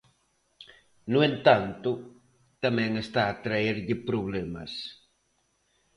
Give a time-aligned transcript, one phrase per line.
[1.13, 1.89] No entanto,
[2.63, 4.71] tamén está a traerlle problemas.